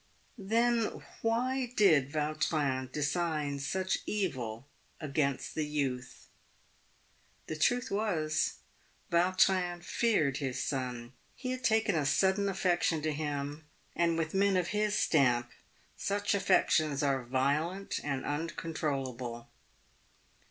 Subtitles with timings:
[0.39, 4.67] Then why did Vautrin design such evil
[4.99, 6.25] against the youth?
[7.43, 8.53] ^ The truth was,
[9.11, 11.13] Vautrin feared his son.
[11.35, 15.51] He had taken a sudden affection to him, and with men of his stamp
[15.95, 19.49] such affections are violent and uncontrollable.